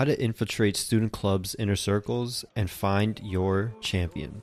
how 0.00 0.04
to 0.04 0.18
infiltrate 0.18 0.78
student 0.78 1.12
clubs' 1.12 1.54
inner 1.58 1.76
circles 1.76 2.42
and 2.56 2.70
find 2.70 3.20
your 3.22 3.74
champion. 3.82 4.42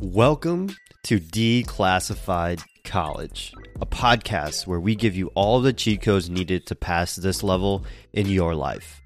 Welcome 0.00 0.70
to 1.04 1.20
Declassified 1.20 2.60
College, 2.82 3.54
a 3.80 3.86
podcast 3.86 4.66
where 4.66 4.80
we 4.80 4.96
give 4.96 5.14
you 5.14 5.28
all 5.36 5.60
the 5.60 5.72
cheat 5.72 6.02
codes 6.02 6.28
needed 6.28 6.66
to 6.66 6.74
pass 6.74 7.14
this 7.14 7.44
level 7.44 7.84
in 8.12 8.26
your 8.26 8.56
life. 8.56 9.01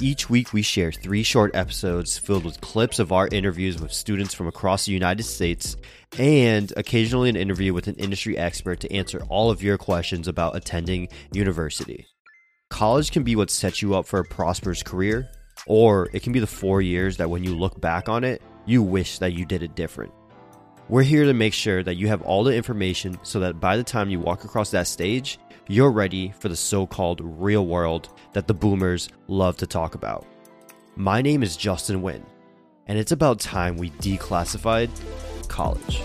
Each 0.00 0.28
week, 0.28 0.52
we 0.52 0.62
share 0.62 0.90
three 0.90 1.22
short 1.22 1.54
episodes 1.54 2.18
filled 2.18 2.44
with 2.44 2.60
clips 2.60 2.98
of 2.98 3.12
our 3.12 3.28
interviews 3.30 3.80
with 3.80 3.92
students 3.92 4.34
from 4.34 4.48
across 4.48 4.86
the 4.86 4.92
United 4.92 5.22
States 5.22 5.76
and 6.18 6.72
occasionally 6.76 7.28
an 7.28 7.36
interview 7.36 7.72
with 7.72 7.86
an 7.86 7.94
industry 7.94 8.36
expert 8.36 8.80
to 8.80 8.92
answer 8.92 9.22
all 9.28 9.52
of 9.52 9.62
your 9.62 9.78
questions 9.78 10.26
about 10.26 10.56
attending 10.56 11.08
university. 11.32 12.06
College 12.70 13.12
can 13.12 13.22
be 13.22 13.36
what 13.36 13.50
sets 13.50 13.82
you 13.82 13.94
up 13.94 14.04
for 14.04 14.18
a 14.18 14.24
prosperous 14.24 14.82
career, 14.82 15.28
or 15.68 16.10
it 16.12 16.24
can 16.24 16.32
be 16.32 16.40
the 16.40 16.46
four 16.46 16.82
years 16.82 17.16
that 17.18 17.30
when 17.30 17.44
you 17.44 17.54
look 17.54 17.80
back 17.80 18.08
on 18.08 18.24
it, 18.24 18.42
you 18.66 18.82
wish 18.82 19.18
that 19.20 19.34
you 19.34 19.44
did 19.44 19.62
it 19.62 19.76
different. 19.76 20.12
We're 20.88 21.02
here 21.02 21.24
to 21.24 21.34
make 21.34 21.54
sure 21.54 21.84
that 21.84 21.94
you 21.94 22.08
have 22.08 22.22
all 22.22 22.42
the 22.42 22.54
information 22.54 23.16
so 23.22 23.38
that 23.40 23.60
by 23.60 23.76
the 23.76 23.84
time 23.84 24.10
you 24.10 24.18
walk 24.18 24.44
across 24.44 24.72
that 24.72 24.88
stage, 24.88 25.38
you're 25.66 25.90
ready 25.90 26.32
for 26.38 26.48
the 26.48 26.56
so 26.56 26.86
called 26.86 27.20
real 27.22 27.66
world 27.66 28.10
that 28.34 28.46
the 28.46 28.54
boomers 28.54 29.08
love 29.28 29.56
to 29.56 29.66
talk 29.66 29.94
about. 29.94 30.26
My 30.94 31.22
name 31.22 31.42
is 31.42 31.56
Justin 31.56 32.02
Wynn, 32.02 32.24
and 32.86 32.98
it's 32.98 33.12
about 33.12 33.40
time 33.40 33.78
we 33.78 33.90
declassified 33.92 34.90
college. 35.48 36.02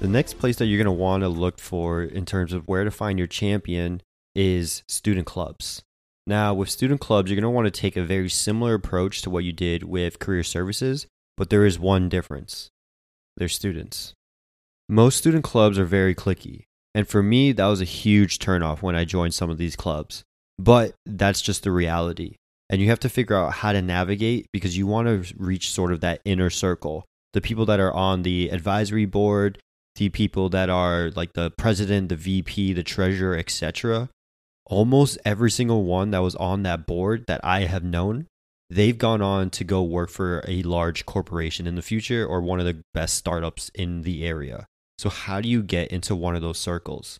The 0.00 0.08
next 0.08 0.38
place 0.38 0.56
that 0.56 0.66
you're 0.66 0.82
going 0.82 0.86
to 0.86 0.92
want 0.92 1.22
to 1.22 1.28
look 1.28 1.60
for 1.60 2.02
in 2.02 2.26
terms 2.26 2.52
of 2.52 2.66
where 2.66 2.84
to 2.84 2.90
find 2.90 3.18
your 3.18 3.28
champion 3.28 4.02
is 4.34 4.82
student 4.88 5.26
clubs. 5.26 5.82
Now, 6.26 6.54
with 6.54 6.70
student 6.70 7.00
clubs, 7.00 7.30
you're 7.30 7.40
going 7.40 7.44
to 7.44 7.50
want 7.50 7.66
to 7.66 7.80
take 7.80 7.96
a 7.96 8.02
very 8.02 8.28
similar 8.28 8.74
approach 8.74 9.22
to 9.22 9.30
what 9.30 9.44
you 9.44 9.52
did 9.52 9.84
with 9.84 10.18
career 10.18 10.42
services, 10.42 11.06
but 11.36 11.50
there 11.50 11.64
is 11.64 11.78
one 11.78 12.08
difference 12.08 12.70
they're 13.36 13.48
students. 13.48 14.12
Most 14.88 15.16
student 15.16 15.44
clubs 15.44 15.78
are 15.78 15.84
very 15.84 16.14
clicky, 16.14 16.62
and 16.94 17.08
for 17.08 17.22
me, 17.22 17.52
that 17.52 17.66
was 17.66 17.80
a 17.80 17.84
huge 17.84 18.38
turnoff 18.38 18.82
when 18.82 18.94
I 18.94 19.04
joined 19.04 19.34
some 19.34 19.50
of 19.50 19.58
these 19.58 19.76
clubs. 19.76 20.22
But 20.58 20.94
that's 21.04 21.42
just 21.42 21.62
the 21.62 21.72
reality. 21.72 22.36
And 22.70 22.80
you 22.80 22.88
have 22.88 23.00
to 23.00 23.08
figure 23.08 23.36
out 23.36 23.52
how 23.52 23.72
to 23.72 23.82
navigate 23.82 24.46
because 24.52 24.76
you 24.76 24.86
want 24.86 25.06
to 25.06 25.34
reach 25.36 25.70
sort 25.70 25.92
of 25.92 26.00
that 26.00 26.20
inner 26.24 26.50
circle. 26.50 27.04
The 27.32 27.40
people 27.40 27.66
that 27.66 27.80
are 27.80 27.92
on 27.92 28.22
the 28.22 28.48
advisory 28.48 29.04
board, 29.04 29.58
the 29.96 30.08
people 30.08 30.48
that 30.48 30.70
are 30.70 31.10
like 31.14 31.34
the 31.34 31.52
president, 31.52 32.08
the 32.08 32.16
VP, 32.16 32.72
the 32.72 32.82
treasurer, 32.82 33.36
etc 33.36 34.08
almost 34.66 35.18
every 35.24 35.50
single 35.50 35.84
one 35.84 36.10
that 36.10 36.18
was 36.18 36.34
on 36.36 36.62
that 36.64 36.86
board 36.86 37.24
that 37.26 37.40
I 37.44 37.60
have 37.60 37.84
known, 37.84 38.26
they've 38.70 38.98
gone 38.98 39.22
on 39.22 39.50
to 39.50 39.64
go 39.64 39.82
work 39.82 40.10
for 40.10 40.42
a 40.46 40.62
large 40.62 41.06
corporation 41.06 41.66
in 41.66 41.74
the 41.74 41.82
future 41.82 42.26
or 42.26 42.40
one 42.40 42.60
of 42.60 42.66
the 42.66 42.82
best 42.94 43.14
startups 43.14 43.70
in 43.74 44.02
the 44.02 44.24
area. 44.24 44.66
So, 44.98 45.10
how 45.10 45.40
do 45.40 45.48
you 45.48 45.62
get 45.62 45.92
into 45.92 46.14
one 46.16 46.34
of 46.34 46.42
those 46.42 46.58
circles? 46.58 47.18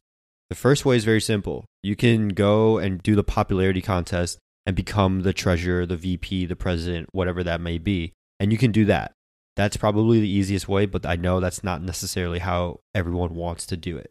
The 0.49 0.57
first 0.57 0.85
way 0.85 0.97
is 0.97 1.05
very 1.05 1.21
simple. 1.21 1.65
You 1.83 1.97
can 1.97 2.29
go 2.29 2.79
and 2.79 3.03
do 3.03 3.15
the 3.15 3.25
popularity 3.25 3.83
contest 3.83 4.39
and 4.65 4.75
become 4.75 5.23
the 5.23 5.33
treasurer, 5.33 5.87
the 5.87 5.97
VP, 5.97 6.47
the 6.47 6.57
president, 6.57 7.09
whatever 7.13 7.43
that 7.45 7.61
may 7.61 7.79
be. 7.79 8.13
And 8.39 8.53
you 8.53 8.59
can 8.59 8.73
do 8.73 8.85
that. 8.87 9.13
That's 9.57 9.77
probably 9.77 10.21
the 10.21 10.29
easiest 10.29 10.69
way, 10.69 10.87
but 10.87 11.07
I 11.07 11.17
know 11.17 11.41
that's 11.41 11.65
not 11.65 11.83
necessarily 11.83 12.41
how 12.41 12.81
everyone 12.95 13.35
wants 13.35 13.67
to 13.67 13.77
do 13.77 13.97
it. 13.97 14.11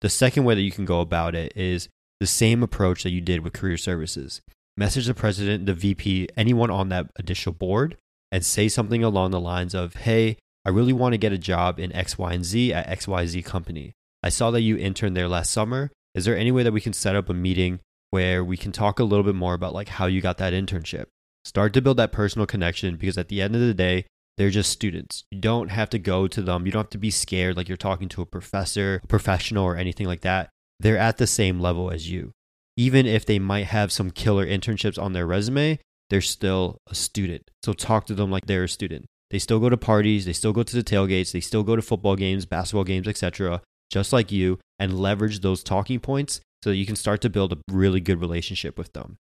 The 0.00 0.08
second 0.08 0.44
way 0.44 0.54
that 0.54 0.62
you 0.62 0.72
can 0.72 0.84
go 0.84 1.00
about 1.00 1.34
it 1.34 1.52
is 1.56 1.88
the 2.18 2.26
same 2.26 2.62
approach 2.62 3.02
that 3.02 3.10
you 3.10 3.20
did 3.20 3.40
with 3.40 3.52
career 3.52 3.76
services. 3.76 4.40
Message 4.80 5.04
the 5.04 5.12
president, 5.12 5.66
the 5.66 5.74
VP, 5.74 6.30
anyone 6.38 6.70
on 6.70 6.88
that 6.88 7.10
additional 7.16 7.54
board, 7.54 7.98
and 8.32 8.42
say 8.42 8.66
something 8.66 9.04
along 9.04 9.30
the 9.30 9.38
lines 9.38 9.74
of, 9.74 9.92
Hey, 9.92 10.38
I 10.64 10.70
really 10.70 10.94
want 10.94 11.12
to 11.12 11.18
get 11.18 11.34
a 11.34 11.38
job 11.38 11.78
in 11.78 11.92
X, 11.92 12.16
Y, 12.16 12.32
and 12.32 12.42
Z 12.42 12.72
at 12.72 12.88
XYZ 12.88 13.44
company. 13.44 13.92
I 14.22 14.30
saw 14.30 14.50
that 14.50 14.62
you 14.62 14.78
interned 14.78 15.14
there 15.14 15.28
last 15.28 15.50
summer. 15.50 15.90
Is 16.14 16.24
there 16.24 16.34
any 16.34 16.50
way 16.50 16.62
that 16.62 16.72
we 16.72 16.80
can 16.80 16.94
set 16.94 17.14
up 17.14 17.28
a 17.28 17.34
meeting 17.34 17.80
where 18.08 18.42
we 18.42 18.56
can 18.56 18.72
talk 18.72 18.98
a 18.98 19.04
little 19.04 19.22
bit 19.22 19.34
more 19.34 19.52
about 19.52 19.74
like 19.74 19.88
how 19.88 20.06
you 20.06 20.22
got 20.22 20.38
that 20.38 20.54
internship? 20.54 21.08
Start 21.44 21.74
to 21.74 21.82
build 21.82 21.98
that 21.98 22.10
personal 22.10 22.46
connection 22.46 22.96
because 22.96 23.18
at 23.18 23.28
the 23.28 23.42
end 23.42 23.54
of 23.54 23.60
the 23.60 23.74
day, 23.74 24.06
they're 24.38 24.48
just 24.48 24.72
students. 24.72 25.24
You 25.30 25.40
don't 25.40 25.68
have 25.68 25.90
to 25.90 25.98
go 25.98 26.26
to 26.26 26.40
them. 26.40 26.64
You 26.64 26.72
don't 26.72 26.84
have 26.84 26.90
to 26.90 26.96
be 26.96 27.10
scared 27.10 27.54
like 27.54 27.68
you're 27.68 27.76
talking 27.76 28.08
to 28.08 28.22
a 28.22 28.26
professor, 28.26 29.02
a 29.04 29.06
professional, 29.06 29.62
or 29.62 29.76
anything 29.76 30.06
like 30.06 30.22
that 30.22 30.48
they're 30.80 30.98
at 30.98 31.18
the 31.18 31.26
same 31.26 31.60
level 31.60 31.90
as 31.90 32.10
you. 32.10 32.32
Even 32.80 33.04
if 33.04 33.26
they 33.26 33.38
might 33.38 33.66
have 33.66 33.92
some 33.92 34.10
killer 34.10 34.46
internships 34.46 34.98
on 34.98 35.12
their 35.12 35.26
resume, 35.26 35.78
they're 36.08 36.22
still 36.22 36.78
a 36.88 36.94
student. 36.94 37.50
So 37.62 37.74
talk 37.74 38.06
to 38.06 38.14
them 38.14 38.30
like 38.30 38.46
they're 38.46 38.64
a 38.64 38.68
student. 38.70 39.04
They 39.28 39.38
still 39.38 39.58
go 39.60 39.68
to 39.68 39.76
parties, 39.76 40.24
they 40.24 40.32
still 40.32 40.54
go 40.54 40.62
to 40.62 40.76
the 40.76 40.82
tailgates, 40.82 41.30
they 41.30 41.40
still 41.40 41.62
go 41.62 41.76
to 41.76 41.82
football 41.82 42.16
games, 42.16 42.46
basketball 42.46 42.84
games, 42.84 43.06
etc., 43.06 43.60
just 43.90 44.14
like 44.14 44.32
you, 44.32 44.58
and 44.78 44.98
leverage 44.98 45.40
those 45.40 45.62
talking 45.62 46.00
points 46.00 46.40
so 46.64 46.70
that 46.70 46.76
you 46.76 46.86
can 46.86 46.96
start 46.96 47.20
to 47.20 47.28
build 47.28 47.52
a 47.52 47.58
really 47.70 48.00
good 48.00 48.18
relationship 48.18 48.78
with 48.78 48.94
them. 48.94 49.18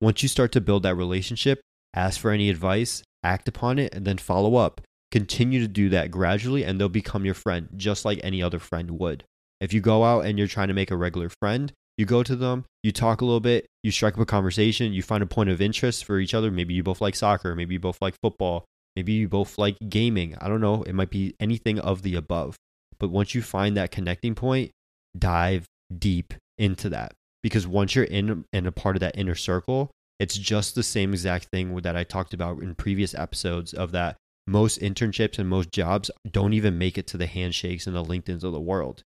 Once 0.00 0.24
you 0.24 0.28
start 0.28 0.50
to 0.50 0.60
build 0.60 0.82
that 0.82 0.96
relationship, 0.96 1.60
ask 1.94 2.18
for 2.18 2.32
any 2.32 2.50
advice, 2.50 3.04
act 3.22 3.46
upon 3.46 3.78
it, 3.78 3.94
and 3.94 4.04
then 4.04 4.18
follow 4.18 4.56
up. 4.56 4.80
Continue 5.12 5.60
to 5.60 5.68
do 5.68 5.88
that 5.90 6.10
gradually, 6.10 6.64
and 6.64 6.80
they'll 6.80 6.88
become 6.88 7.24
your 7.24 7.34
friend 7.34 7.68
just 7.76 8.04
like 8.04 8.18
any 8.24 8.42
other 8.42 8.58
friend 8.58 8.90
would. 8.98 9.22
If 9.60 9.72
you 9.72 9.80
go 9.80 10.02
out 10.02 10.24
and 10.24 10.36
you're 10.36 10.48
trying 10.48 10.66
to 10.66 10.74
make 10.74 10.90
a 10.90 10.96
regular 10.96 11.28
friend, 11.40 11.72
you 11.98 12.06
go 12.06 12.22
to 12.22 12.36
them, 12.36 12.64
you 12.84 12.92
talk 12.92 13.20
a 13.20 13.24
little 13.24 13.40
bit, 13.40 13.66
you 13.82 13.90
strike 13.90 14.14
up 14.14 14.20
a 14.20 14.24
conversation, 14.24 14.92
you 14.92 15.02
find 15.02 15.22
a 15.22 15.26
point 15.26 15.50
of 15.50 15.60
interest 15.60 16.04
for 16.04 16.20
each 16.20 16.32
other. 16.32 16.50
Maybe 16.50 16.72
you 16.72 16.84
both 16.84 17.00
like 17.00 17.16
soccer, 17.16 17.56
maybe 17.56 17.74
you 17.74 17.80
both 17.80 18.00
like 18.00 18.14
football, 18.22 18.64
maybe 18.94 19.12
you 19.12 19.28
both 19.28 19.58
like 19.58 19.76
gaming. 19.88 20.36
I 20.40 20.48
don't 20.48 20.60
know. 20.60 20.84
It 20.84 20.94
might 20.94 21.10
be 21.10 21.34
anything 21.40 21.80
of 21.80 22.02
the 22.02 22.14
above. 22.14 22.56
But 23.00 23.10
once 23.10 23.34
you 23.34 23.42
find 23.42 23.76
that 23.76 23.90
connecting 23.90 24.36
point, 24.36 24.70
dive 25.18 25.66
deep 25.96 26.34
into 26.56 26.88
that. 26.90 27.14
Because 27.42 27.66
once 27.66 27.94
you're 27.94 28.04
in 28.04 28.44
and 28.52 28.66
a 28.66 28.72
part 28.72 28.96
of 28.96 29.00
that 29.00 29.18
inner 29.18 29.34
circle, 29.34 29.90
it's 30.20 30.36
just 30.36 30.76
the 30.76 30.82
same 30.82 31.12
exact 31.12 31.46
thing 31.52 31.74
that 31.78 31.96
I 31.96 32.04
talked 32.04 32.32
about 32.32 32.62
in 32.62 32.74
previous 32.76 33.14
episodes 33.14 33.74
of 33.74 33.92
that 33.92 34.16
most 34.46 34.80
internships 34.80 35.38
and 35.38 35.48
most 35.48 35.70
jobs 35.72 36.10
don't 36.30 36.54
even 36.54 36.78
make 36.78 36.96
it 36.96 37.06
to 37.08 37.16
the 37.16 37.26
handshakes 37.26 37.86
and 37.86 37.94
the 37.94 38.02
LinkedIn's 38.02 38.44
of 38.44 38.52
the 38.52 38.60
world 38.60 39.02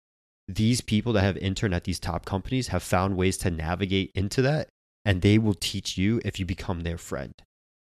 these 0.47 0.81
people 0.81 1.13
that 1.13 1.21
have 1.21 1.37
interned 1.37 1.73
at 1.73 1.83
these 1.83 1.99
top 1.99 2.25
companies 2.25 2.69
have 2.69 2.83
found 2.83 3.17
ways 3.17 3.37
to 3.39 3.51
navigate 3.51 4.11
into 4.15 4.41
that, 4.41 4.69
and 5.05 5.21
they 5.21 5.37
will 5.37 5.53
teach 5.53 5.97
you 5.97 6.21
if 6.25 6.39
you 6.39 6.45
become 6.45 6.81
their 6.81 6.97
friend. 6.97 7.33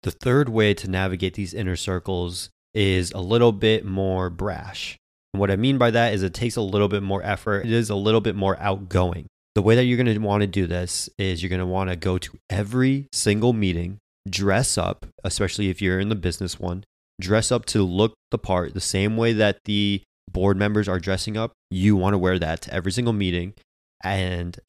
The 0.04 0.12
third 0.12 0.50
way 0.50 0.74
to 0.76 0.90
navigate 0.90 1.34
these 1.34 1.54
inner 1.54 1.76
circles 1.76 2.50
is 2.74 3.12
a 3.12 3.20
little 3.20 3.52
bit 3.52 3.86
more 3.86 4.30
brash. 4.30 4.98
And 5.34 5.40
what 5.40 5.52
I 5.52 5.56
mean 5.56 5.78
by 5.78 5.92
that 5.92 6.14
is 6.14 6.24
it 6.24 6.34
takes 6.34 6.56
a 6.56 6.62
little 6.62 6.88
bit 6.88 7.04
more 7.04 7.24
effort, 7.24 7.66
it 7.66 7.72
is 7.72 7.90
a 7.90 7.96
little 7.96 8.22
bit 8.22 8.36
more 8.36 8.60
outgoing. 8.60 9.28
The 9.56 9.62
way 9.62 9.76
that 9.76 9.86
you're 9.86 9.98
going 9.98 10.14
to 10.14 10.20
want 10.20 10.42
to 10.42 10.48
do 10.48 10.68
this 10.68 11.10
is 11.18 11.42
you're 11.42 11.50
going 11.50 11.60
to 11.60 11.66
want 11.66 11.90
to 11.90 11.96
go 11.96 12.20
to 12.20 12.38
every 12.50 13.08
single 13.12 13.54
meeting, 13.54 13.98
dress 14.30 14.78
up, 14.78 15.08
especially 15.24 15.70
if 15.70 15.82
you're 15.82 16.00
in 16.00 16.10
the 16.10 16.16
business 16.16 16.60
one, 16.60 16.84
dress 17.20 17.52
up 17.52 17.66
to 17.66 17.82
look 17.82 18.14
the 18.30 18.38
part 18.38 18.74
the 18.74 18.82
same 18.82 19.18
way 19.18 19.34
that 19.34 19.64
the 19.66 20.04
board 20.32 20.58
members 20.58 20.88
are 20.88 21.00
dressing 21.00 21.38
up, 21.38 21.54
you 21.70 21.96
want 21.96 22.14
to 22.14 22.18
wear 22.18 22.40
that 22.40 22.62
to 22.62 22.74
every 22.74 22.92
single 22.92 23.14
meeting. 23.14 23.54
And 24.04 24.60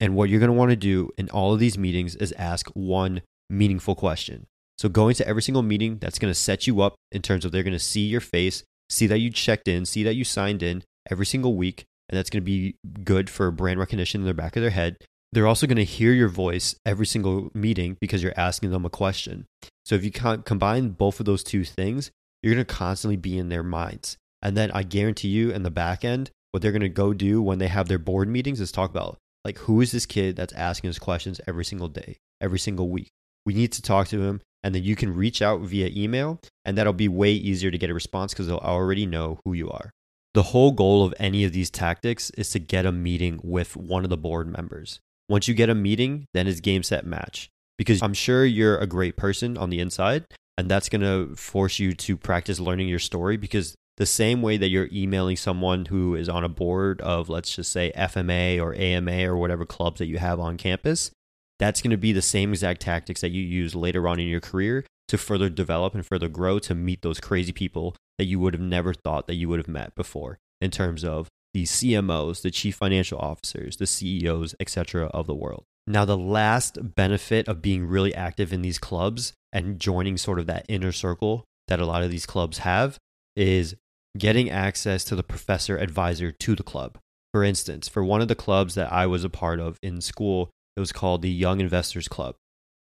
and 0.00 0.16
what 0.16 0.28
you're 0.28 0.40
going 0.40 0.50
to 0.50 0.58
want 0.58 0.70
to 0.70 0.76
do 0.76 1.10
in 1.16 1.30
all 1.30 1.54
of 1.54 1.60
these 1.60 1.78
meetings 1.78 2.16
is 2.16 2.32
ask 2.32 2.68
one 2.70 3.22
meaningful 3.48 3.94
question. 3.94 4.46
So 4.78 4.88
going 4.88 5.14
to 5.14 5.28
every 5.28 5.42
single 5.42 5.62
meeting, 5.62 5.98
that's 5.98 6.18
going 6.18 6.32
to 6.32 6.38
set 6.38 6.66
you 6.66 6.80
up 6.80 6.96
in 7.12 7.22
terms 7.22 7.44
of 7.44 7.52
they're 7.52 7.62
going 7.62 7.72
to 7.72 7.78
see 7.78 8.06
your 8.06 8.20
face, 8.20 8.64
see 8.90 9.06
that 9.06 9.18
you 9.18 9.30
checked 9.30 9.68
in, 9.68 9.84
see 9.84 10.02
that 10.02 10.16
you 10.16 10.24
signed 10.24 10.60
in 10.60 10.82
every 11.08 11.24
single 11.26 11.54
week, 11.54 11.84
and 12.08 12.18
that's 12.18 12.30
going 12.30 12.42
to 12.42 12.44
be 12.44 12.74
good 13.04 13.30
for 13.30 13.48
brand 13.52 13.78
recognition 13.78 14.22
in 14.22 14.26
the 14.26 14.34
back 14.34 14.56
of 14.56 14.62
their 14.62 14.70
head. 14.70 14.96
They're 15.30 15.46
also 15.46 15.68
going 15.68 15.76
to 15.76 15.84
hear 15.84 16.12
your 16.12 16.28
voice 16.28 16.74
every 16.84 17.06
single 17.06 17.50
meeting 17.54 17.96
because 18.00 18.22
you're 18.22 18.34
asking 18.36 18.70
them 18.70 18.84
a 18.84 18.90
question. 18.90 19.46
So 19.84 19.94
if 19.94 20.04
you 20.04 20.10
combine 20.10 20.90
both 20.90 21.20
of 21.20 21.26
those 21.26 21.44
two 21.44 21.64
things, 21.64 22.10
you're 22.42 22.54
going 22.54 22.66
to 22.66 22.74
constantly 22.74 23.16
be 23.16 23.38
in 23.38 23.50
their 23.50 23.62
minds. 23.62 24.16
And 24.42 24.56
then 24.56 24.70
I 24.72 24.82
guarantee 24.82 25.28
you 25.28 25.50
in 25.50 25.62
the 25.62 25.70
back 25.70 26.04
end, 26.04 26.30
what 26.50 26.62
they're 26.62 26.72
going 26.72 26.82
to 26.82 26.88
go 26.88 27.14
do 27.14 27.40
when 27.40 27.58
they 27.58 27.68
have 27.68 27.88
their 27.88 27.98
board 27.98 28.28
meetings 28.28 28.60
is 28.60 28.72
talk 28.72 28.90
about 28.90 29.18
like, 29.44 29.58
who 29.58 29.80
is 29.80 29.92
this 29.92 30.06
kid 30.06 30.36
that's 30.36 30.52
asking 30.52 30.90
us 30.90 30.98
questions 30.98 31.40
every 31.46 31.64
single 31.64 31.88
day, 31.88 32.18
every 32.40 32.58
single 32.58 32.88
week? 32.88 33.08
We 33.44 33.54
need 33.54 33.72
to 33.72 33.82
talk 33.82 34.08
to 34.08 34.22
him. 34.22 34.40
And 34.62 34.74
then 34.74 34.84
you 34.84 34.94
can 34.94 35.14
reach 35.14 35.42
out 35.42 35.60
via 35.62 35.90
email, 35.92 36.38
and 36.64 36.78
that'll 36.78 36.92
be 36.92 37.08
way 37.08 37.32
easier 37.32 37.72
to 37.72 37.78
get 37.78 37.90
a 37.90 37.94
response 37.94 38.32
because 38.32 38.46
they'll 38.46 38.58
already 38.58 39.06
know 39.06 39.40
who 39.44 39.54
you 39.54 39.68
are. 39.68 39.90
The 40.34 40.44
whole 40.44 40.70
goal 40.70 41.04
of 41.04 41.12
any 41.18 41.44
of 41.44 41.52
these 41.52 41.68
tactics 41.68 42.30
is 42.30 42.50
to 42.50 42.60
get 42.60 42.86
a 42.86 42.92
meeting 42.92 43.40
with 43.42 43.76
one 43.76 44.04
of 44.04 44.10
the 44.10 44.16
board 44.16 44.46
members. 44.46 45.00
Once 45.28 45.48
you 45.48 45.54
get 45.54 45.68
a 45.68 45.74
meeting, 45.74 46.26
then 46.32 46.46
it's 46.46 46.60
game 46.60 46.84
set 46.84 47.04
match. 47.04 47.48
Because 47.76 48.00
I'm 48.02 48.14
sure 48.14 48.44
you're 48.44 48.78
a 48.78 48.86
great 48.86 49.16
person 49.16 49.58
on 49.58 49.70
the 49.70 49.80
inside, 49.80 50.26
and 50.56 50.70
that's 50.70 50.88
going 50.88 51.02
to 51.02 51.34
force 51.34 51.80
you 51.80 51.92
to 51.94 52.16
practice 52.16 52.60
learning 52.60 52.86
your 52.86 53.00
story 53.00 53.36
because 53.36 53.74
the 54.02 54.06
same 54.06 54.42
way 54.42 54.56
that 54.56 54.68
you're 54.68 54.88
emailing 54.92 55.36
someone 55.36 55.84
who 55.84 56.16
is 56.16 56.28
on 56.28 56.42
a 56.42 56.48
board 56.48 57.00
of, 57.02 57.28
let's 57.28 57.54
just 57.54 57.70
say, 57.70 57.92
FMA 57.96 58.60
or 58.60 58.74
AMA 58.74 59.24
or 59.28 59.36
whatever 59.36 59.64
clubs 59.64 60.00
that 60.00 60.08
you 60.08 60.18
have 60.18 60.40
on 60.40 60.56
campus, 60.56 61.12
that's 61.60 61.80
going 61.80 61.92
to 61.92 61.96
be 61.96 62.10
the 62.10 62.20
same 62.20 62.50
exact 62.50 62.80
tactics 62.80 63.20
that 63.20 63.30
you 63.30 63.40
use 63.40 63.76
later 63.76 64.08
on 64.08 64.18
in 64.18 64.26
your 64.26 64.40
career 64.40 64.84
to 65.06 65.16
further 65.16 65.48
develop 65.48 65.94
and 65.94 66.04
further 66.04 66.28
grow 66.28 66.58
to 66.58 66.74
meet 66.74 67.02
those 67.02 67.20
crazy 67.20 67.52
people 67.52 67.94
that 68.18 68.24
you 68.24 68.40
would 68.40 68.54
have 68.54 68.60
never 68.60 68.92
thought 68.92 69.28
that 69.28 69.36
you 69.36 69.48
would 69.48 69.60
have 69.60 69.68
met 69.68 69.94
before 69.94 70.40
in 70.60 70.72
terms 70.72 71.04
of 71.04 71.28
the 71.54 71.62
CMOs, 71.62 72.42
the 72.42 72.50
chief 72.50 72.74
financial 72.74 73.20
officers, 73.20 73.76
the 73.76 73.86
CEOs, 73.86 74.56
etc. 74.58 75.06
of 75.14 75.28
the 75.28 75.34
world. 75.36 75.62
Now, 75.86 76.04
the 76.04 76.18
last 76.18 76.96
benefit 76.96 77.46
of 77.46 77.62
being 77.62 77.86
really 77.86 78.12
active 78.16 78.52
in 78.52 78.62
these 78.62 78.80
clubs 78.80 79.32
and 79.52 79.78
joining 79.78 80.16
sort 80.16 80.40
of 80.40 80.46
that 80.48 80.66
inner 80.68 80.90
circle 80.90 81.44
that 81.68 81.78
a 81.78 81.86
lot 81.86 82.02
of 82.02 82.10
these 82.10 82.26
clubs 82.26 82.58
have 82.58 82.98
is 83.36 83.76
getting 84.16 84.50
access 84.50 85.04
to 85.04 85.16
the 85.16 85.22
professor 85.22 85.78
advisor 85.78 86.32
to 86.32 86.54
the 86.54 86.62
club. 86.62 86.98
For 87.32 87.42
instance, 87.42 87.88
for 87.88 88.04
one 88.04 88.20
of 88.20 88.28
the 88.28 88.34
clubs 88.34 88.74
that 88.74 88.92
I 88.92 89.06
was 89.06 89.24
a 89.24 89.30
part 89.30 89.58
of 89.58 89.78
in 89.82 90.00
school, 90.00 90.50
it 90.76 90.80
was 90.80 90.92
called 90.92 91.22
the 91.22 91.30
Young 91.30 91.60
Investors 91.60 92.08
Club. 92.08 92.34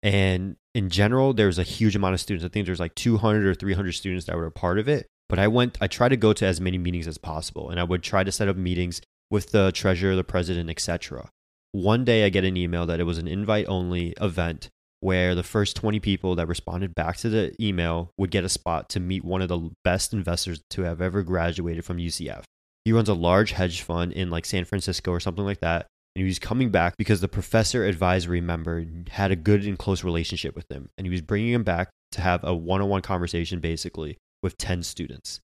And 0.02 0.56
in 0.74 0.88
general, 0.88 1.32
there's 1.32 1.58
a 1.58 1.64
huge 1.64 1.94
amount 1.94 2.14
of 2.14 2.20
students. 2.20 2.44
I 2.44 2.48
think 2.48 2.66
there's 2.66 2.80
like 2.80 2.94
200 2.94 3.46
or 3.46 3.54
300 3.54 3.92
students 3.92 4.26
that 4.26 4.36
were 4.36 4.46
a 4.46 4.52
part 4.52 4.78
of 4.78 4.88
it. 4.88 5.06
But 5.28 5.38
I 5.38 5.46
went, 5.46 5.78
I 5.80 5.86
tried 5.86 6.08
to 6.08 6.16
go 6.16 6.32
to 6.32 6.46
as 6.46 6.60
many 6.60 6.78
meetings 6.78 7.06
as 7.06 7.18
possible, 7.18 7.70
and 7.70 7.78
I 7.78 7.84
would 7.84 8.02
try 8.02 8.24
to 8.24 8.32
set 8.32 8.48
up 8.48 8.56
meetings 8.56 9.00
with 9.30 9.52
the 9.52 9.70
treasurer, 9.70 10.16
the 10.16 10.24
president, 10.24 10.68
etc. 10.70 11.30
One 11.70 12.04
day, 12.04 12.24
I 12.24 12.30
get 12.30 12.44
an 12.44 12.56
email 12.56 12.84
that 12.86 12.98
it 12.98 13.04
was 13.04 13.18
an 13.18 13.28
invite-only 13.28 14.14
event 14.20 14.70
where 15.00 15.35
the 15.35 15.43
first 15.43 15.76
20 15.76 15.99
people 16.00 16.37
that 16.37 16.47
responded 16.47 16.94
back 16.94 17.17
to 17.19 17.29
the 17.29 17.55
email 17.61 18.11
would 18.19 18.31
get 18.31 18.44
a 18.44 18.49
spot 18.49 18.88
to 18.91 19.00
meet 19.00 19.25
one 19.25 19.43
of 19.43 19.49
the 19.49 19.70
best 19.82 20.12
investors 20.12 20.62
to 20.70 20.82
have 20.82 21.00
ever 21.00 21.23
graduated 21.23 21.85
from 21.85 21.97
UCF. 21.97 22.44
He 22.85 22.93
runs 22.93 23.08
a 23.08 23.14
large 23.14 23.52
hedge 23.52 23.82
fund 23.82 24.12
in 24.12 24.31
like 24.31 24.44
San 24.44 24.64
Francisco 24.64 25.11
or 25.11 25.20
something 25.20 25.44
like 25.44 25.61
that. 25.61 25.87
And 26.14 26.23
he 26.23 26.26
was 26.26 26.38
coming 26.38 26.70
back 26.70 26.97
because 26.97 27.20
the 27.20 27.29
professor 27.29 27.85
advisory 27.85 28.41
member 28.41 28.85
had 29.11 29.31
a 29.31 29.37
good 29.37 29.64
and 29.64 29.79
close 29.79 30.02
relationship 30.02 30.56
with 30.56 30.70
him. 30.70 30.88
And 30.99 31.06
he 31.06 31.11
was 31.11 31.20
bringing 31.20 31.52
him 31.52 31.62
back 31.62 31.91
to 32.12 32.20
have 32.20 32.43
a 32.43 32.55
one 32.55 32.81
on 32.81 32.88
one 32.88 33.02
conversation 33.02 33.61
basically 33.61 34.19
with 34.43 34.58
10 34.58 34.82
students. 34.82 35.41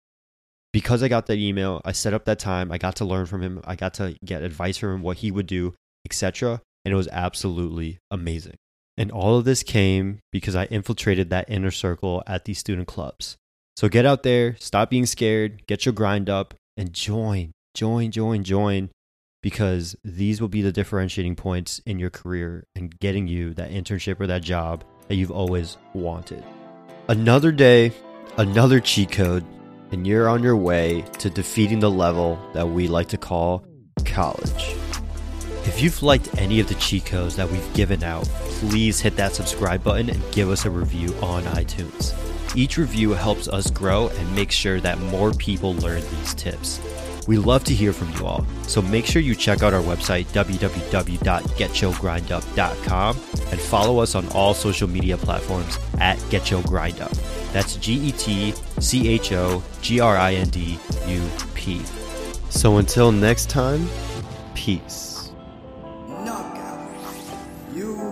Because 0.73 1.03
I 1.03 1.09
got 1.09 1.27
that 1.27 1.39
email, 1.39 1.81
I 1.85 1.93
set 1.93 2.13
up 2.13 2.25
that 2.25 2.39
time, 2.39 2.71
I 2.71 2.79
got 2.79 2.97
to 2.97 3.05
learn 3.05 3.27
from 3.27 3.43
him, 3.43 3.63
I 3.65 3.77
got 3.77 3.95
to 3.95 4.17
get 4.25 4.43
advice 4.43 4.77
from 4.77 4.95
him, 4.97 5.03
what 5.03 5.19
he 5.19 5.31
would 5.31 5.47
do, 5.47 5.75
etc. 6.05 6.61
And 6.85 6.93
it 6.93 6.97
was 6.97 7.09
absolutely 7.09 7.99
amazing. 8.11 8.57
And 8.99 9.11
all 9.11 9.37
of 9.37 9.45
this 9.45 9.63
came 9.63 10.21
because 10.33 10.57
I 10.57 10.65
infiltrated 10.67 11.31
that 11.31 11.51
inner 11.51 11.71
circle 11.71 12.23
at 12.27 12.45
these 12.45 12.59
student 12.59 12.89
clubs. 12.89 13.37
So 13.77 13.89
get 13.89 14.07
out 14.07 14.23
there, 14.23 14.57
stop 14.59 14.89
being 14.89 15.05
scared, 15.05 15.67
get 15.67 15.85
your 15.85 15.93
grind 15.93 16.31
up, 16.31 16.55
and 16.79 16.93
join, 16.95 17.53
join, 17.75 18.11
join, 18.11 18.43
join, 18.43 18.91
because 19.43 19.95
these 20.03 20.41
will 20.41 20.49
be 20.49 20.63
the 20.63 20.73
differentiating 20.73 21.37
points 21.37 21.81
in 21.85 21.99
your 21.99 22.11
career 22.11 22.65
and 22.75 22.99
getting 22.99 23.29
you 23.29 23.53
that 23.55 23.71
internship 23.71 24.19
or 24.19 24.27
that 24.27 24.43
job 24.43 24.83
that 25.09 25.17
you've 25.17 25.31
always 25.31 25.77
wanted. 25.93 26.43
Another 27.09 27.53
day, 27.53 27.93
another 28.39 28.81
cheat 28.81 29.13
code, 29.13 29.45
and 29.93 30.07
you're 30.07 30.29
on 30.29 30.43
your 30.43 30.57
way 30.57 31.03
to 31.19 31.31
defeating 31.31 31.81
the 31.81 31.91
level 31.91 32.39
that 32.55 32.67
we 32.67 32.89
like 32.89 33.09
to 33.09 33.19
call 33.19 33.65
college. 34.05 34.75
If 35.67 35.83
you've 35.83 36.03
liked 36.03 36.39
any 36.39 36.61
of 36.61 36.69
the 36.69 36.77
cheat 36.77 37.05
codes 37.07 37.35
that 37.37 37.51
we've 37.51 37.75
given 37.75 38.05
out, 38.05 38.25
please 38.25 39.01
hit 39.01 39.17
that 39.17 39.35
subscribe 39.35 39.83
button 39.83 40.09
and 40.09 40.23
give 40.33 40.49
us 40.49 40.65
a 40.65 40.71
review 40.71 41.13
on 41.21 41.43
iTunes. 41.43 42.15
Each 42.57 42.79
review 42.79 43.11
helps 43.11 43.49
us 43.49 43.69
grow 43.69 44.09
and 44.09 44.35
make 44.35 44.53
sure 44.53 44.81
that 44.81 45.01
more 45.01 45.33
people 45.33 45.75
learn 45.75 46.03
these 46.03 46.35
tips. 46.35 46.81
We 47.27 47.37
love 47.37 47.65
to 47.65 47.75
hear 47.75 47.93
from 47.93 48.13
you 48.13 48.25
all, 48.25 48.47
so 48.63 48.81
make 48.81 49.07
sure 49.07 49.21
you 49.21 49.35
check 49.35 49.65
out 49.65 49.75
our 49.75 49.83
website, 49.83 50.27
www.getchogrindup.com, 50.27 53.17
and 53.51 53.61
follow 53.61 53.99
us 53.99 54.15
on 54.15 54.29
all 54.29 54.55
social 54.55 54.89
media 54.89 55.17
platforms 55.17 55.81
at 55.99 56.17
GetChoGrindUp. 56.31 57.53
That's 57.53 57.75
G 57.77 57.95
E 57.95 58.13
T 58.13 58.55
C 58.79 59.09
H 59.09 59.33
O 59.33 59.65
G 59.83 59.99
R 59.99 60.17
I 60.17 60.35
N 60.35 60.49
D 60.49 60.79
U 61.09 61.29
P. 61.55 61.83
So 62.51 62.77
until 62.77 63.11
next 63.11 63.51
time, 63.51 63.89
peace 64.55 65.16
you. 67.77 68.06